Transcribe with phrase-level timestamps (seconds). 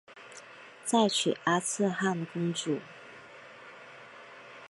[0.83, 2.79] 再娶阿剌罕公主。